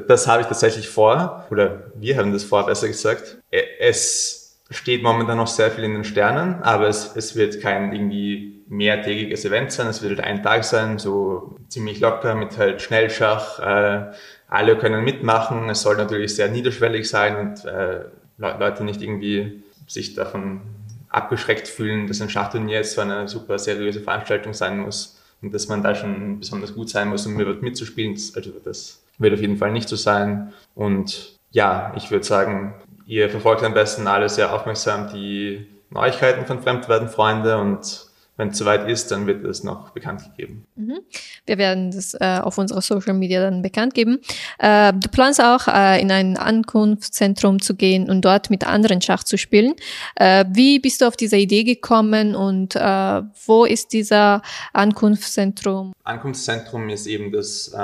das 0.08 0.28
habe 0.28 0.42
ich 0.42 0.48
tatsächlich 0.48 0.88
vor, 0.88 1.46
oder 1.52 1.92
wir 1.96 2.18
haben 2.18 2.32
das 2.32 2.44
vor, 2.44 2.66
besser 2.66 2.88
gesagt. 2.88 3.38
Es 3.52 4.45
steht 4.70 5.04
momentan 5.04 5.38
noch 5.38 5.48
sehr 5.48 5.72
viel 5.72 5.84
in 5.84 5.94
den 5.94 6.04
Sternen, 6.04 6.62
aber 6.64 6.88
es, 6.88 7.16
es 7.16 7.36
wird 7.36 7.62
kein 7.62 7.94
irgendwie 7.94 8.64
mehrtägiges 8.68 9.46
Event 9.46 9.72
sein. 9.72 9.88
Es 9.88 10.02
wird 10.02 10.18
halt 10.18 10.28
ein 10.28 10.44
Tag 10.44 10.64
sein, 10.64 10.98
so 10.98 11.58
ziemlich 11.70 12.00
locker 12.00 12.36
mit 12.36 12.58
halt 12.58 12.82
Schnellschach. 12.82 13.60
Äh, 13.60 14.12
alle 14.48 14.78
können 14.78 15.04
mitmachen. 15.04 15.70
Es 15.70 15.82
soll 15.82 15.98
natürlich 15.98 16.36
sehr 16.36 16.50
niederschwellig 16.50 17.08
sein 17.08 17.36
und 17.38 17.66
äh, 17.66 18.06
Leute 18.38 18.84
nicht 18.84 19.02
irgendwie 19.02 19.64
sich 19.88 20.16
davon 20.16 20.62
abgeschreckt 21.10 21.68
fühlen, 21.68 22.08
dass 22.08 22.22
ein 22.22 22.30
Schachturnier 22.30 22.78
jetzt 22.78 22.94
so 22.94 23.02
eine 23.02 23.28
super 23.28 23.58
seriöse 23.60 24.02
Veranstaltung 24.02 24.54
sein 24.54 24.80
muss 24.80 25.22
und 25.42 25.54
dass 25.54 25.68
man 25.68 25.84
da 25.84 25.96
schon 25.96 26.40
besonders 26.40 26.74
gut 26.74 26.90
sein 26.90 27.10
muss, 27.10 27.26
um 27.26 27.36
mitzuspielen. 27.36 28.14
Also 28.36 28.52
das 28.64 29.02
wird 29.18 29.34
auf 29.34 29.40
jeden 29.40 29.58
Fall 29.58 29.72
nicht 29.72 29.88
so 29.88 29.96
sein. 29.96 30.54
Und 30.74 31.38
ja, 31.52 31.94
ich 31.96 32.12
würde 32.12 32.26
sagen, 32.26 32.74
ihr 33.06 33.30
verfolgt 33.30 33.64
am 33.64 33.74
besten 33.74 34.08
alle 34.08 34.30
sehr 34.30 34.54
aufmerksam 34.54 35.12
die 35.14 35.68
Neuigkeiten 35.90 36.46
von 36.46 36.62
Fremdwerden-Freunde 36.62 37.58
und 37.58 38.06
wenn 38.38 38.50
es 38.50 38.58
soweit 38.58 38.90
ist, 38.90 39.12
dann 39.12 39.28
wird 39.28 39.46
es 39.46 39.64
noch 39.64 39.92
bekannt 39.92 40.24
gegeben. 40.26 40.66
Mhm. 40.76 41.00
Wir 41.46 41.58
werden 41.58 41.92
das 41.92 42.14
äh, 42.16 42.40
auf 42.42 42.58
unserer 42.58 42.82
Social 42.82 43.14
Media 43.14 43.40
dann 43.40 43.62
bekannt 43.62 43.94
geben. 43.94 44.20
Äh, 44.60 44.92
du 44.92 45.08
planst 45.10 45.42
auch, 45.42 45.70
äh, 45.70 46.02
in 46.02 46.12
ein 46.12 46.36
Ankunftszentrum 46.36 47.62
zu 47.62 47.76
gehen 47.76 48.10
und 48.10 48.26
dort 48.26 48.50
mit 48.50 48.68
anderen 48.68 49.02
Schach 49.02 49.24
zu 49.24 49.38
spielen. 49.38 49.74
Äh, 50.16 50.44
wie 50.52 50.80
bist 50.80 51.02
du 51.02 51.08
auf 51.08 51.16
diese 51.16 51.38
Idee 51.38 51.64
gekommen 51.64 52.36
und 52.36 52.76
äh, 52.76 53.22
wo 53.46 53.64
ist 53.64 53.94
dieser 53.94 54.42
Ankunftszentrum? 54.74 55.94
Ankunftszentrum 56.04 56.90
ist 56.90 57.08
eben 57.08 57.32
das 57.32 57.70
äh, 57.70 57.78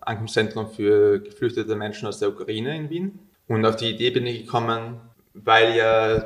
Ankunftszentrum 0.00 0.70
für 0.70 1.20
geflüchtete 1.20 1.76
Menschen 1.76 2.08
aus 2.08 2.18
der 2.18 2.30
Ukraine 2.30 2.74
in 2.76 2.88
Wien. 2.88 3.18
Und 3.52 3.66
auf 3.66 3.76
die 3.76 3.90
Idee 3.90 4.10
bin 4.10 4.26
ich 4.26 4.46
gekommen, 4.46 4.98
weil 5.34 5.76
ja 5.76 6.24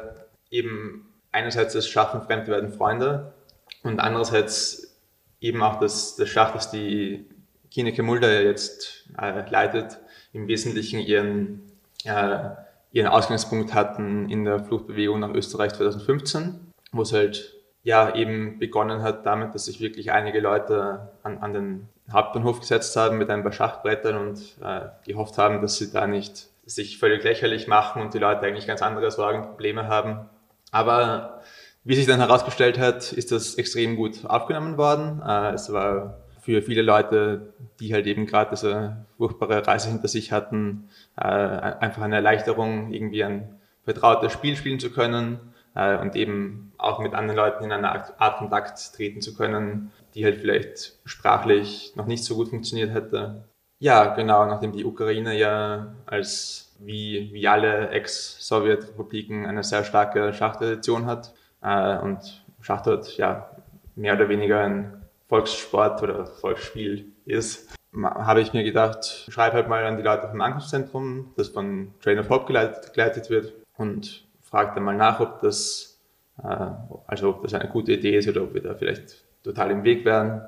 eben 0.49 1.13
einerseits 1.33 1.73
das 1.73 1.89
Schaffen 1.89 2.23
Fremde 2.23 2.53
werden 2.53 2.71
Freunde 2.71 3.35
und 3.83 3.99
andererseits 3.99 4.97
eben 5.41 5.61
auch 5.61 5.81
das, 5.81 6.15
das 6.15 6.29
Schach, 6.29 6.53
das 6.53 6.71
die 6.71 7.27
Kineke 7.73 8.05
Mulder 8.05 8.45
jetzt 8.45 9.09
äh, 9.21 9.43
leitet, 9.51 9.99
im 10.33 10.47
Wesentlichen 10.47 11.01
ihren, 11.01 11.73
äh, 12.05 12.51
ihren 12.93 13.09
Ausgangspunkt 13.09 13.75
hatten 13.75 14.31
in 14.31 14.45
der 14.45 14.61
Fluchtbewegung 14.61 15.19
nach 15.19 15.35
Österreich 15.35 15.75
2015, 15.75 16.61
wo 16.93 17.03
es 17.03 17.13
halt 17.13 17.57
ja 17.83 18.15
eben 18.15 18.61
begonnen 18.61 19.03
hat 19.03 19.27
damit, 19.27 19.53
dass 19.53 19.65
sich 19.65 19.81
wirklich 19.81 20.13
einige 20.13 20.39
Leute 20.39 21.11
an, 21.25 21.39
an 21.39 21.53
den 21.53 21.89
Hauptbahnhof 22.09 22.61
gesetzt 22.61 22.95
haben 22.95 23.19
mit 23.19 23.31
ein 23.31 23.43
paar 23.43 23.51
Schachbrettern 23.51 24.17
und 24.17 24.39
äh, 24.63 24.91
gehofft 25.05 25.39
haben, 25.39 25.61
dass 25.61 25.79
sie 25.79 25.91
da 25.91 26.07
nicht 26.07 26.51
sich 26.67 26.99
völlig 26.99 27.23
lächerlich 27.23 27.69
machen 27.69 28.03
und 28.03 28.13
die 28.13 28.19
Leute 28.19 28.43
eigentlich 28.43 28.67
ganz 28.67 28.83
andere 28.83 29.11
Sorgen, 29.11 29.43
Probleme 29.43 29.89
haben. 29.89 30.29
Aber 30.73 31.43
wie 31.85 31.95
sich 31.95 32.07
dann 32.07 32.19
herausgestellt 32.19 32.79
hat, 32.79 33.13
ist 33.13 33.31
das 33.33 33.55
extrem 33.55 33.97
gut 33.97 34.27
aufgenommen 34.27 34.77
worden. 34.77 35.23
Äh, 35.25 35.53
es 35.55 35.73
war 35.73 36.19
für 36.41 36.63
viele 36.63 36.83
Leute, 36.83 37.55
die 37.81 37.95
halt 37.95 38.07
eben 38.07 38.27
gerade 38.27 38.51
diese 38.51 39.07
furchtbare 39.17 39.67
Reise 39.67 39.89
hinter 39.89 40.09
sich 40.09 40.33
hatten, 40.33 40.89
äh, 41.17 41.25
einfach 41.25 42.03
eine 42.03 42.17
Erleichterung, 42.17 42.93
irgendwie 42.93 43.25
ein 43.25 43.61
vertrautes 43.85 44.33
Spiel 44.33 44.57
spielen 44.57 44.81
zu 44.81 44.91
können 44.91 45.39
äh, 45.75 45.97
und 45.97 46.17
eben 46.17 46.73
auch 46.77 46.99
mit 46.99 47.15
anderen 47.15 47.37
Leuten 47.37 47.65
in 47.65 47.73
einer 47.73 48.21
Art 48.21 48.39
Kontakt 48.39 48.95
treten 48.95 49.21
zu 49.21 49.35
können, 49.35 49.93
die 50.15 50.25
halt 50.25 50.41
vielleicht 50.41 50.99
sprachlich 51.05 51.93
noch 51.95 52.07
nicht 52.07 52.25
so 52.25 52.35
gut 52.35 52.49
funktioniert 52.49 52.93
hätte. 52.93 53.45
Ja, 53.79 54.15
genau, 54.15 54.47
nachdem 54.47 54.73
die 54.73 54.85
Ukraine 54.85 55.37
ja 55.37 55.95
als 56.07 56.75
wie, 56.79 57.31
wie 57.33 57.47
alle 57.47 57.91
Ex-Sowjetrepubliken 57.91 59.47
eine 59.47 59.63
sehr 59.63 59.85
starke 59.85 60.33
Schachtradition 60.33 61.07
hat 61.07 61.35
äh, 61.63 61.99
und 61.99 62.45
Schach 62.61 62.83
dort 62.83 63.17
ja 63.17 63.51
mehr 63.95 64.15
oder 64.15 64.29
weniger 64.29 64.61
ein 64.61 65.03
Volkssport 65.29 66.03
oder 66.03 66.27
Volksspiel 66.27 67.13
ist, 67.27 67.75
habe 68.05 68.41
ich 68.41 68.53
mir 68.53 68.65
gedacht, 68.65 69.27
schreib 69.29 69.53
halt 69.53 69.69
mal 69.69 69.85
an 69.85 69.97
die 69.97 70.03
Leute 70.03 70.29
vom 70.29 70.41
Ankunftszentrum, 70.41 71.33
das 71.37 71.49
von 71.49 71.95
Train 72.03 72.19
of 72.19 72.29
Hope 72.29 72.47
geleitet, 72.47 72.93
geleitet 72.93 73.31
wird 73.31 73.53
und 73.77 74.25
fragt 74.43 74.77
dann 74.77 74.85
mal 74.85 74.97
nach, 74.97 75.21
ob 75.21 75.41
das, 75.41 75.99
äh, 76.43 76.67
also 77.07 77.31
ob 77.31 77.43
das 77.43 77.55
eine 77.55 77.69
gute 77.69 77.93
Idee 77.93 78.19
ist 78.19 78.29
oder 78.29 78.43
ob 78.43 78.55
wir 78.55 78.63
da 78.63 78.75
vielleicht 78.75 79.25
total 79.43 79.71
im 79.71 79.85
Weg 79.85 80.05
wären. 80.05 80.43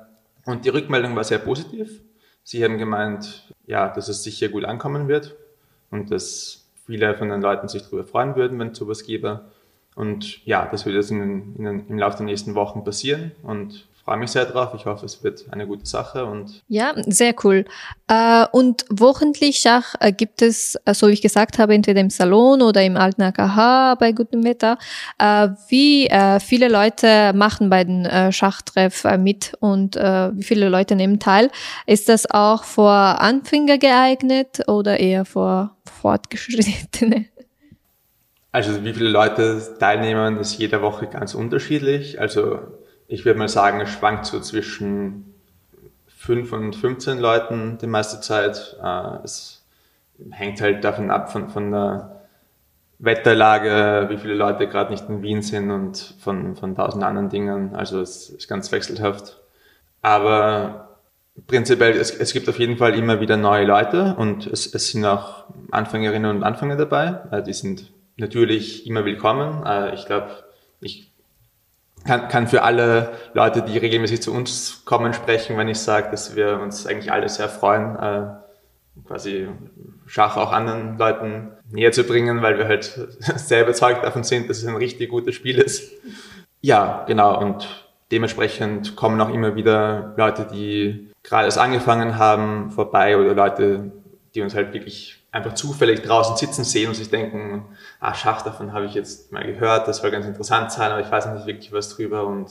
Und 0.45 0.65
die 0.65 0.69
Rückmeldung 0.69 1.15
war 1.15 1.23
sehr 1.23 1.39
positiv. 1.39 2.01
Sie 2.43 2.63
haben 2.63 2.77
gemeint, 2.77 3.53
ja, 3.65 3.89
dass 3.89 4.07
es 4.07 4.23
sicher 4.23 4.49
gut 4.49 4.65
ankommen 4.65 5.07
wird 5.07 5.35
und 5.91 6.11
dass 6.11 6.69
viele 6.85 7.15
von 7.15 7.29
den 7.29 7.41
Leuten 7.41 7.67
sich 7.67 7.83
darüber 7.83 8.03
freuen 8.03 8.35
würden, 8.35 8.57
wenn 8.59 8.69
es 8.69 8.77
sowas 8.77 9.03
gäbe. 9.03 9.41
Und 9.95 10.45
ja, 10.45 10.67
das 10.71 10.85
wird 10.85 10.95
jetzt 10.95 11.11
in, 11.11 11.55
in, 11.57 11.87
im 11.87 11.97
Laufe 11.97 12.17
der 12.17 12.25
nächsten 12.25 12.55
Wochen 12.55 12.83
passieren 12.83 13.33
und 13.43 13.88
freue 14.09 14.17
mich 14.17 14.31
sehr 14.31 14.45
drauf. 14.45 14.71
Ich 14.75 14.87
hoffe, 14.87 15.05
es 15.05 15.23
wird 15.23 15.45
eine 15.51 15.67
gute 15.67 15.85
Sache. 15.85 16.25
Und 16.25 16.63
ja, 16.67 16.93
sehr 17.05 17.35
cool. 17.43 17.65
Äh, 18.07 18.47
und 18.51 18.83
wochentlich 18.89 19.59
Schach 19.59 19.93
äh, 19.99 20.11
gibt 20.11 20.41
es, 20.41 20.79
äh, 20.85 20.95
so 20.95 21.09
wie 21.09 21.11
ich 21.11 21.21
gesagt 21.21 21.59
habe, 21.59 21.75
entweder 21.75 22.01
im 22.01 22.09
Salon 22.09 22.63
oder 22.63 22.81
im 22.81 22.97
alten 22.97 23.21
AKH 23.21 23.93
bei 23.99 24.11
gutem 24.11 24.43
Wetter. 24.43 24.79
wie 25.69 26.09
viele 26.39 26.69
Leute 26.69 27.33
machen 27.33 27.69
bei 27.69 27.83
den 27.83 28.31
Schachtreff 28.31 29.03
mit 29.19 29.53
und 29.59 29.95
wie 29.95 30.43
viele 30.43 30.69
Leute 30.69 30.95
nehmen 30.95 31.19
teil? 31.19 31.51
Ist 31.85 32.09
das 32.09 32.29
auch 32.29 32.63
vor 32.63 32.91
Anfänger 32.91 33.77
geeignet 33.77 34.67
oder 34.67 34.99
eher 34.99 35.25
vor 35.25 35.75
Fortgeschrittene? 36.01 37.25
Also 38.51 38.83
wie 38.83 38.93
viele 38.93 39.09
Leute 39.09 39.61
teilnehmen, 39.79 40.37
ist 40.37 40.57
jede 40.57 40.81
Woche 40.81 41.05
ganz 41.07 41.35
unterschiedlich. 41.35 42.19
Also 42.19 42.78
ich 43.09 43.25
würde 43.25 43.39
mal 43.39 43.49
sagen, 43.49 43.81
es 43.81 43.89
schwankt 43.89 44.27
so 44.27 44.39
zwischen 44.39 45.33
5 46.07 46.53
und 46.53 46.75
15 46.75 47.17
Leuten 47.17 47.79
die 47.81 47.87
meiste 47.87 48.21
Zeit. 48.21 48.77
Äh, 48.81 49.23
es 49.23 49.65
hängt 50.29 50.61
halt 50.61 50.83
davon 50.83 51.09
ab, 51.09 51.31
von, 51.31 51.49
von 51.49 51.71
der 51.71 52.21
Wetterlage, 52.99 54.09
wie 54.09 54.17
viele 54.17 54.35
Leute 54.35 54.67
gerade 54.67 54.91
nicht 54.91 55.09
in 55.09 55.23
Wien 55.23 55.41
sind 55.41 55.71
und 55.71 56.13
von, 56.19 56.55
von 56.55 56.75
tausend 56.75 57.03
anderen 57.03 57.29
Dingen. 57.29 57.75
Also 57.75 57.99
es 57.99 58.29
ist 58.29 58.47
ganz 58.47 58.71
wechselhaft. 58.71 59.39
Aber 60.03 60.99
prinzipiell, 61.47 61.97
es, 61.97 62.11
es 62.11 62.31
gibt 62.31 62.47
auf 62.47 62.59
jeden 62.59 62.77
Fall 62.77 62.93
immer 62.93 63.19
wieder 63.21 63.37
neue 63.37 63.65
Leute 63.65 64.15
und 64.17 64.45
es, 64.45 64.71
es 64.71 64.89
sind 64.91 65.05
auch 65.05 65.45
Anfängerinnen 65.71 66.29
und 66.29 66.43
Anfänger 66.43 66.75
dabei. 66.75 67.21
Äh, 67.31 67.41
die 67.41 67.53
sind 67.53 67.91
natürlich 68.17 68.85
immer 68.85 69.03
willkommen. 69.03 69.65
Äh, 69.65 69.95
ich 69.95 70.05
glaube, 70.05 70.29
ich 70.79 71.08
kann, 72.05 72.27
kann 72.27 72.47
für 72.47 72.63
alle 72.63 73.13
Leute, 73.33 73.61
die 73.61 73.77
regelmäßig 73.77 74.21
zu 74.21 74.33
uns 74.33 74.83
kommen, 74.85 75.13
sprechen, 75.13 75.57
wenn 75.57 75.67
ich 75.67 75.79
sage, 75.79 76.09
dass 76.11 76.35
wir 76.35 76.59
uns 76.59 76.85
eigentlich 76.85 77.11
alle 77.11 77.29
sehr 77.29 77.49
freuen, 77.49 77.95
äh, 77.97 78.27
quasi 79.05 79.47
Schach 80.05 80.37
auch 80.37 80.51
anderen 80.51 80.97
Leuten 80.97 81.51
näher 81.71 81.91
zu 81.91 82.03
bringen, 82.03 82.41
weil 82.41 82.57
wir 82.57 82.67
halt 82.67 82.83
sehr 83.19 83.63
überzeugt 83.63 84.03
davon 84.03 84.23
sind, 84.23 84.49
dass 84.49 84.57
es 84.57 84.67
ein 84.67 84.75
richtig 84.75 85.09
gutes 85.09 85.35
Spiel 85.35 85.59
ist. 85.59 85.91
Ja, 86.61 87.05
genau. 87.07 87.39
Und 87.39 87.67
dementsprechend 88.11 88.95
kommen 88.95 89.21
auch 89.21 89.29
immer 89.29 89.55
wieder 89.55 90.13
Leute, 90.17 90.47
die 90.51 91.09
gerade 91.23 91.45
erst 91.45 91.59
angefangen 91.59 92.17
haben, 92.17 92.71
vorbei 92.71 93.17
oder 93.17 93.33
Leute, 93.33 93.91
die 94.39 94.43
uns 94.43 94.55
halt 94.55 94.73
wirklich 94.73 95.21
einfach 95.31 95.53
zufällig 95.53 96.01
draußen 96.01 96.37
sitzen 96.37 96.63
sehen 96.63 96.87
und 96.87 96.95
sich 96.95 97.09
denken, 97.09 97.65
ah, 97.99 98.13
Schach, 98.13 98.41
davon 98.41 98.71
habe 98.71 98.85
ich 98.85 98.93
jetzt 98.93 99.33
mal 99.33 99.43
gehört, 99.43 99.87
das 99.87 99.97
soll 99.97 100.11
ganz 100.11 100.25
interessant 100.25 100.71
sein, 100.71 100.91
aber 100.91 101.01
ich 101.01 101.11
weiß 101.11 101.27
nicht 101.33 101.45
wirklich 101.45 101.73
was 101.73 101.89
drüber. 101.89 102.25
Und 102.25 102.49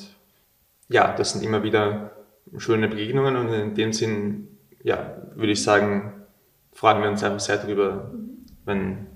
ja, 0.88 1.14
das 1.16 1.33
sind 1.33 1.42
immer 1.42 1.62
wieder 1.62 2.12
schöne 2.59 2.88
Begegnungen 2.88 3.37
und 3.37 3.49
in 3.49 3.75
dem 3.75 3.92
Sinn, 3.95 4.49
ja, 4.83 5.16
würde 5.35 5.52
ich 5.52 5.62
sagen, 5.62 6.26
freuen 6.73 7.02
wir 7.02 7.09
uns 7.09 7.25
einfach 7.25 7.40
sehr 7.40 7.57
drüber, 7.57 8.11
wenn 8.66 9.07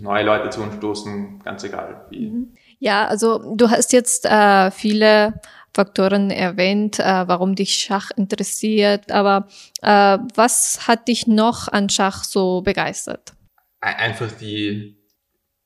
neue 0.00 0.24
Leute 0.24 0.50
zu 0.50 0.60
uns 0.60 0.74
stoßen, 0.74 1.40
ganz 1.44 1.62
egal 1.62 2.06
wie. 2.10 2.30
Mhm. 2.30 2.52
Ja, 2.80 3.06
also 3.06 3.54
du 3.54 3.70
hast 3.70 3.92
jetzt 3.92 4.26
äh, 4.26 4.70
viele 4.72 5.40
Faktoren 5.74 6.30
erwähnt, 6.30 7.00
äh, 7.00 7.02
warum 7.26 7.54
dich 7.54 7.74
Schach 7.74 8.10
interessiert. 8.16 9.10
Aber 9.10 9.48
äh, 9.82 10.18
was 10.34 10.86
hat 10.86 11.08
dich 11.08 11.26
noch 11.26 11.68
an 11.68 11.88
Schach 11.90 12.24
so 12.24 12.62
begeistert? 12.62 13.34
Einfach 13.80 14.30
die 14.32 14.96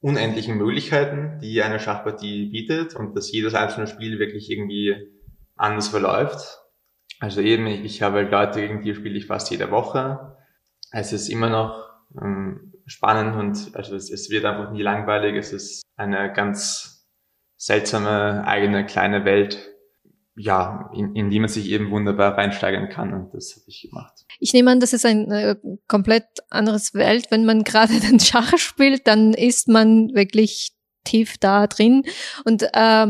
unendlichen 0.01 0.57
Möglichkeiten, 0.57 1.39
die 1.41 1.63
eine 1.63 1.81
Schachpartie 1.81 2.47
bietet 2.47 2.95
und 2.95 3.15
dass 3.15 3.31
jedes 3.31 3.55
einzelne 3.55 3.87
Spiel 3.87 4.19
wirklich 4.19 4.51
irgendwie 4.51 4.97
anders 5.57 5.89
verläuft. 5.89 6.59
Also 7.21 7.41
eben, 7.41 7.67
ich 7.67 8.03
habe 8.03 8.19
halt 8.19 8.31
Leute, 8.31 8.61
gegen 8.61 8.83
die 8.83 8.95
spiele 8.95 9.19
ich 9.19 9.27
fast 9.27 9.51
jede 9.51 9.71
Woche. 9.71 10.37
Es 10.93 11.13
ist 11.13 11.29
immer 11.29 11.51
noch 11.51 11.89
ähm, 12.21 12.73
spannend 12.87 13.37
und 13.37 13.77
also 13.77 13.97
es, 13.97 14.11
es 14.11 14.31
wird 14.31 14.45
einfach 14.45 14.71
nie 14.71 14.83
langweilig. 14.83 15.37
Es 15.37 15.53
ist 15.53 15.83
eine 15.97 16.33
ganz 16.33 17.09
seltsame 17.57 18.47
eigene 18.47 18.87
kleine 18.87 19.25
Welt, 19.25 19.69
ja, 20.39 20.91
in, 20.95 21.15
in 21.15 21.31
die 21.31 21.41
man 21.41 21.49
sich 21.49 21.69
eben 21.71 21.91
wunderbar 21.91 22.39
reinsteigern 22.39 22.89
kann 22.89 23.13
und 23.13 23.35
das 23.35 23.57
habe 23.57 23.65
ich 23.67 23.89
gemacht. 23.91 24.25
Ich 24.39 24.53
nehme 24.53 24.71
an, 24.71 24.81
das 24.81 24.93
ist 24.93 25.05
ein 25.05 25.31
äh, 25.31 25.57
komplett 25.89 26.27
anderes 26.49 26.95
Welt. 26.95 27.27
Wenn 27.31 27.45
man 27.45 27.65
gerade 27.65 27.99
den 28.01 28.21
Schach 28.21 28.57
spielt, 28.57 29.07
dann 29.07 29.35
ist 29.35 29.69
man 29.69 30.15
wirklich 30.15 30.73
tief 31.09 31.39
da 31.39 31.67
drin 31.67 32.05
und 32.45 32.63
äh, 32.73 33.07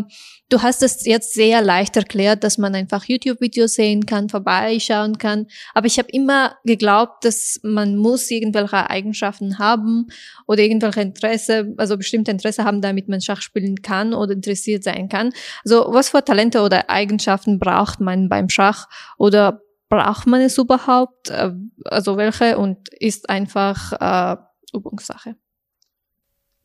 Du 0.51 0.63
hast 0.63 0.83
es 0.83 1.05
jetzt 1.05 1.35
sehr 1.35 1.61
leicht 1.61 1.95
erklärt, 1.97 2.43
dass 2.43 2.57
man 2.57 2.75
einfach 2.75 3.05
YouTube-Videos 3.05 3.75
sehen 3.75 4.07
kann, 4.07 4.31
vorbeischauen 4.31 5.19
kann. 5.19 5.47
Aber 5.75 5.87
ich 5.87 5.99
habe 5.99 6.09
immer 6.11 6.57
geglaubt, 6.65 7.27
dass 7.27 7.61
man 7.63 7.97
muss 7.97 8.31
irgendwelche 8.31 8.89
Eigenschaften 8.89 9.59
haben 9.59 10.07
oder 10.47 10.63
irgendwelche 10.63 11.03
Interesse, 11.03 11.75
also 11.77 11.99
bestimmte 11.99 12.31
Interesse 12.31 12.65
haben, 12.65 12.81
damit 12.81 13.09
man 13.09 13.21
Schach 13.21 13.43
spielen 13.43 13.83
kann 13.83 14.15
oder 14.15 14.33
interessiert 14.33 14.85
sein 14.85 15.11
kann. 15.11 15.33
Also 15.65 15.89
was 15.91 16.09
für 16.09 16.25
Talente 16.25 16.63
oder 16.63 16.89
Eigenschaften 16.89 17.59
braucht 17.59 18.01
man 18.01 18.31
beim 18.31 18.49
Schach 18.49 18.89
oder 19.19 19.61
braucht 19.91 20.27
man 20.27 20.41
es 20.41 20.57
überhaupt? 20.57 21.29
Äh, 21.29 21.51
also 21.85 22.17
welche 22.17 22.57
und 22.57 22.89
ist 22.99 23.29
einfach 23.29 23.93
äh, 24.01 24.37
Übungssache? 24.73 25.37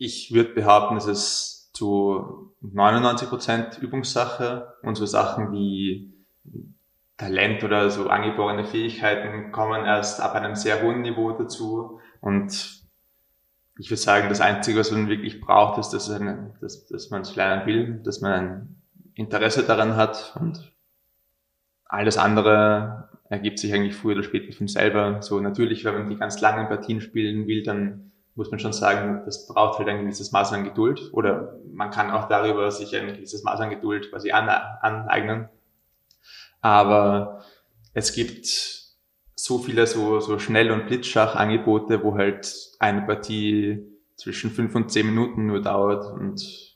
Ich 0.05 0.33
würde 0.33 0.49
behaupten, 0.49 0.97
es 0.97 1.05
ist 1.05 1.69
zu 1.71 2.53
99 2.59 3.29
Prozent 3.29 3.77
Übungssache. 3.77 4.75
Und 4.81 4.95
so 4.95 5.05
Sachen 5.05 5.53
wie 5.53 6.13
Talent 7.15 7.63
oder 7.63 7.89
so 7.89 8.09
angeborene 8.09 8.65
Fähigkeiten 8.65 9.53
kommen 9.53 9.85
erst 9.85 10.19
ab 10.19 10.35
einem 10.35 10.55
sehr 10.55 10.83
hohen 10.83 11.03
Niveau 11.03 11.31
dazu. 11.31 12.01
Und 12.19 12.83
ich 13.79 13.89
würde 13.89 14.01
sagen, 14.01 14.27
das 14.27 14.41
Einzige, 14.41 14.77
was 14.77 14.91
man 14.91 15.07
wirklich 15.07 15.39
braucht, 15.39 15.79
ist, 15.79 15.91
dass, 15.91 16.11
eine, 16.11 16.53
dass, 16.59 16.85
dass 16.87 17.09
man 17.09 17.21
es 17.21 17.37
lernen 17.37 17.65
will, 17.65 18.01
dass 18.03 18.19
man 18.19 18.33
ein 18.33 18.81
Interesse 19.13 19.63
daran 19.63 19.95
hat. 19.95 20.35
Und 20.37 20.73
alles 21.85 22.17
andere 22.17 23.07
ergibt 23.29 23.57
sich 23.57 23.73
eigentlich 23.73 23.95
früher 23.95 24.15
oder 24.15 24.23
später 24.23 24.51
von 24.51 24.67
selber. 24.67 25.21
So 25.21 25.39
natürlich, 25.39 25.85
wenn 25.85 25.93
man 25.93 26.09
die 26.09 26.17
ganz 26.17 26.41
langen 26.41 26.67
Partien 26.67 26.99
spielen 26.99 27.47
will, 27.47 27.63
dann 27.63 28.09
muss 28.35 28.49
man 28.49 28.59
schon 28.59 28.73
sagen, 28.73 29.21
das 29.25 29.47
braucht 29.47 29.79
halt 29.79 29.89
ein 29.89 30.01
gewisses 30.01 30.31
Maß 30.31 30.53
an 30.53 30.63
Geduld 30.63 31.09
oder 31.13 31.59
man 31.71 31.91
kann 31.91 32.11
auch 32.11 32.27
darüber 32.27 32.71
sich 32.71 32.95
ein 32.95 33.15
gewisses 33.15 33.43
Maß 33.43 33.59
an 33.61 33.69
Geduld 33.69 34.09
quasi 34.09 34.31
aneignen. 34.31 35.49
Aber 36.61 37.43
es 37.93 38.13
gibt 38.13 38.47
so 39.35 39.59
viele 39.59 39.85
so, 39.85 40.19
so 40.19 40.39
Schnell- 40.39 40.71
und 40.71 40.87
Blitzschach-Angebote, 40.87 42.03
wo 42.03 42.15
halt 42.15 42.55
eine 42.79 43.01
Partie 43.01 43.85
zwischen 44.15 44.51
fünf 44.51 44.73
und 44.75 44.91
zehn 44.91 45.05
Minuten 45.05 45.47
nur 45.47 45.61
dauert 45.61 46.05
und 46.11 46.73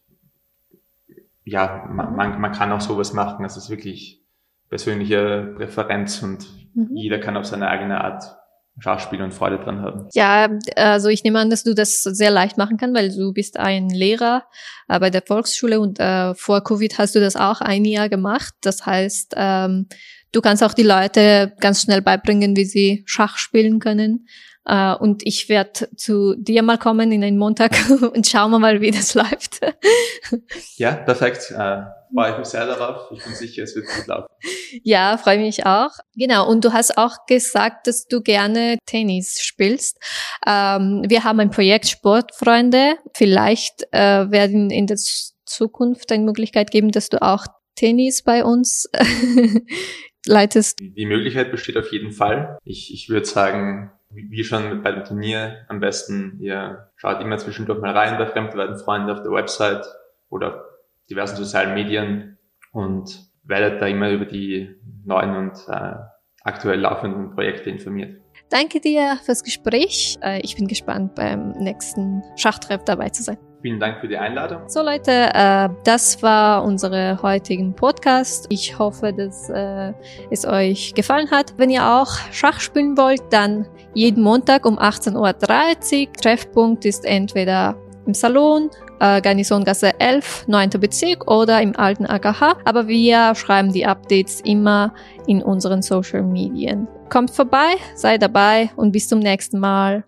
ja, 1.43 1.87
man, 1.89 2.15
man, 2.15 2.41
man 2.41 2.51
kann 2.51 2.73
auch 2.73 2.81
sowas 2.81 3.13
machen. 3.13 3.45
Es 3.45 3.55
ist 3.55 3.69
wirklich 3.69 4.21
persönliche 4.67 5.53
Präferenz 5.55 6.21
und 6.21 6.45
mhm. 6.73 6.89
jeder 6.93 7.19
kann 7.19 7.37
auf 7.37 7.45
seine 7.45 7.69
eigene 7.69 8.03
Art 8.03 8.37
Schachspiel 8.79 9.21
und 9.21 9.33
Freude 9.33 9.57
dran 9.57 9.81
haben. 9.81 10.07
Ja, 10.13 10.49
also 10.75 11.09
ich 11.09 11.23
nehme 11.23 11.39
an, 11.39 11.49
dass 11.49 11.63
du 11.63 11.73
das 11.73 12.03
sehr 12.03 12.29
leicht 12.29 12.57
machen 12.57 12.77
kannst, 12.77 12.95
weil 12.95 13.15
du 13.15 13.33
bist 13.33 13.57
ein 13.57 13.89
Lehrer 13.89 14.43
äh, 14.87 14.99
bei 14.99 15.09
der 15.09 15.23
Volksschule 15.23 15.79
und 15.79 15.99
äh, 15.99 16.35
vor 16.35 16.63
Covid 16.63 16.97
hast 16.97 17.15
du 17.15 17.19
das 17.19 17.35
auch 17.35 17.61
ein 17.61 17.85
Jahr 17.85 18.09
gemacht. 18.09 18.53
Das 18.61 18.85
heißt, 18.85 19.33
ähm, 19.35 19.87
du 20.31 20.41
kannst 20.41 20.63
auch 20.63 20.73
die 20.73 20.83
Leute 20.83 21.53
ganz 21.59 21.81
schnell 21.81 22.01
beibringen, 22.01 22.55
wie 22.55 22.65
sie 22.65 23.03
Schach 23.05 23.37
spielen 23.37 23.79
können. 23.79 24.27
Uh, 24.69 24.97
und 24.99 25.25
ich 25.25 25.47
werde 25.47 25.87
zu 25.95 26.35
dir 26.35 26.61
mal 26.61 26.77
kommen 26.77 27.09
in 27.13 27.23
einen 27.23 27.37
Montag 27.37 27.71
und 28.13 28.27
schauen 28.27 28.51
wir 28.51 28.59
mal, 28.59 28.81
wie 28.81 28.91
das 28.91 29.13
läuft. 29.15 29.61
ja, 30.75 30.91
perfekt. 30.91 31.53
Uh, 31.55 31.85
freue 32.13 32.31
ich 32.31 32.37
mich 32.37 32.47
sehr 32.47 32.65
darauf. 32.65 33.11
Ich 33.11 33.23
bin 33.23 33.33
sicher, 33.33 33.63
es 33.63 33.75
wird 33.75 33.87
gut 33.87 34.07
laufen. 34.07 34.27
Ja, 34.83 35.17
freue 35.17 35.39
mich 35.39 35.65
auch. 35.65 35.91
Genau. 36.15 36.49
Und 36.49 36.63
du 36.63 36.73
hast 36.73 36.97
auch 36.97 37.25
gesagt, 37.27 37.87
dass 37.87 38.07
du 38.07 38.21
gerne 38.21 38.77
Tennis 38.85 39.41
spielst. 39.41 39.97
Ähm, 40.45 41.03
wir 41.07 41.23
haben 41.23 41.39
ein 41.39 41.51
Projekt 41.51 41.87
Sportfreunde. 41.87 42.95
Vielleicht 43.15 43.83
äh, 43.91 44.29
werden 44.31 44.69
in 44.69 44.87
der 44.87 44.97
Zukunft 45.45 46.11
eine 46.11 46.23
Möglichkeit 46.23 46.71
geben, 46.71 46.91
dass 46.91 47.09
du 47.09 47.21
auch 47.21 47.45
Tennis 47.75 48.23
bei 48.23 48.43
uns 48.43 48.89
leitest. 50.25 50.79
Die 50.79 51.05
Möglichkeit 51.05 51.51
besteht 51.51 51.77
auf 51.77 51.91
jeden 51.91 52.11
Fall. 52.11 52.57
Ich, 52.63 52.93
ich 52.93 53.09
würde 53.09 53.25
sagen, 53.25 53.91
wie 54.09 54.43
schon 54.43 54.81
bei 54.83 54.91
dem 54.91 55.03
Turnier 55.03 55.65
am 55.67 55.79
besten, 55.79 56.37
ihr 56.39 56.89
schaut 56.95 57.21
immer 57.21 57.37
zwischendurch 57.37 57.79
mal 57.79 57.95
rein 57.95 58.17
bei 58.17 58.25
Fremdwerden 58.25 58.77
Freunde 58.77 59.13
auf 59.13 59.21
der 59.21 59.31
Website 59.31 59.85
oder 60.29 60.65
diversen 61.09 61.37
sozialen 61.37 61.73
Medien 61.73 62.37
und 62.71 63.27
werdet 63.43 63.81
da 63.81 63.87
immer 63.87 64.11
über 64.11 64.25
die 64.25 64.75
neuen 65.05 65.35
und 65.35 65.53
äh, 65.67 65.95
aktuell 66.43 66.79
laufenden 66.79 67.31
Projekte 67.31 67.69
informiert. 67.69 68.21
Danke 68.49 68.79
dir 68.79 69.17
fürs 69.23 69.43
Gespräch. 69.43 70.17
Äh, 70.21 70.39
ich 70.41 70.55
bin 70.55 70.67
gespannt 70.67 71.15
beim 71.15 71.51
nächsten 71.51 72.23
Schachtreff 72.35 72.83
dabei 72.85 73.09
zu 73.09 73.23
sein. 73.23 73.37
Vielen 73.61 73.79
Dank 73.79 73.99
für 73.99 74.07
die 74.07 74.17
Einladung. 74.17 74.69
So 74.69 74.81
Leute, 74.83 75.11
äh, 75.33 75.69
das 75.83 76.21
war 76.21 76.63
unsere 76.63 77.21
heutigen 77.23 77.75
Podcast. 77.75 78.45
Ich 78.49 78.77
hoffe, 78.77 79.11
dass 79.11 79.49
äh, 79.49 79.93
es 80.29 80.45
euch 80.45 80.93
gefallen 80.93 81.31
hat. 81.31 81.55
Wenn 81.57 81.71
ihr 81.71 81.83
auch 81.83 82.11
Schach 82.31 82.59
spielen 82.59 82.95
wollt, 82.97 83.23
dann 83.31 83.67
jeden 83.93 84.21
Montag 84.23 84.65
um 84.65 84.77
18.30 84.77 85.15
Uhr. 86.07 86.13
Treffpunkt 86.13 86.85
ist 86.85 87.03
entweder 87.03 87.75
im 88.05 88.13
Salon, 88.13 88.69
äh, 88.99 89.21
Garnisongasse 89.21 89.99
11, 89.99 90.47
9. 90.47 90.69
Bezirk 90.79 91.29
oder 91.29 91.61
im 91.61 91.75
alten 91.75 92.05
AKH. 92.05 92.57
Aber 92.65 92.87
wir 92.87 93.35
schreiben 93.35 93.71
die 93.71 93.85
Updates 93.85 94.41
immer 94.41 94.93
in 95.27 95.41
unseren 95.41 95.81
Social 95.81 96.23
Medien. 96.23 96.87
Kommt 97.09 97.31
vorbei, 97.31 97.75
seid 97.95 98.21
dabei 98.21 98.69
und 98.75 98.91
bis 98.91 99.07
zum 99.07 99.19
nächsten 99.19 99.59
Mal. 99.59 100.03